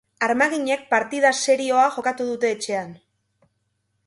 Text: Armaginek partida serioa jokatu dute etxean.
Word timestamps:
Armaginek 0.27 0.87
partida 0.93 1.33
serioa 1.41 1.85
jokatu 1.99 2.29
dute 2.31 2.53
etxean. 2.59 2.93